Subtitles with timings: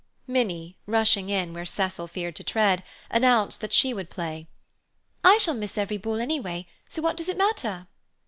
[0.25, 4.47] Minnie, rushing in where Cecil feared to tread, announced that she would play.
[5.23, 7.85] "I shall miss every ball anyway, so what does it matter?"